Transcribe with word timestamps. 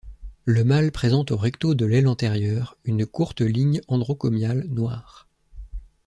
Le 0.45 0.63
mâle 0.63 0.91
présente 0.91 1.29
au 1.29 1.37
recto 1.37 1.75
de 1.75 1.85
l'aile 1.85 2.07
antérieure 2.07 2.75
une 2.85 3.05
courte 3.05 3.41
ligne 3.41 3.81
androcomiale 3.87 4.65
noire. 4.67 5.27